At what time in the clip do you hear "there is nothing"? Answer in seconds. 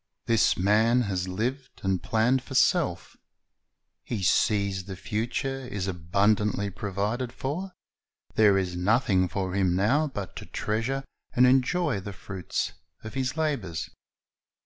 8.34-9.28